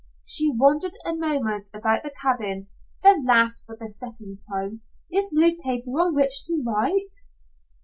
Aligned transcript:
She 0.25 0.49
wandered 0.49 0.95
a 1.05 1.13
moment 1.13 1.69
about 1.75 2.01
the 2.01 2.09
cabin, 2.09 2.69
then 3.03 3.23
laughed 3.23 3.61
for 3.67 3.77
the 3.79 3.91
second 3.91 4.39
time. 4.49 4.81
"Is 5.11 5.31
no 5.31 5.51
paper 5.63 5.91
on 5.99 6.15
which 6.15 6.41
to 6.45 6.59
write." 6.65 7.17